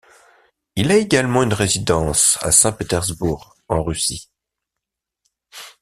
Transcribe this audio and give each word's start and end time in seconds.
Il 0.75 0.89
a 0.91 0.97
également 0.97 1.43
une 1.43 1.53
résidence 1.53 2.39
à 2.41 2.51
Saint-Pétersbourg 2.51 3.55
en 3.67 3.83
Russie. 3.83 4.31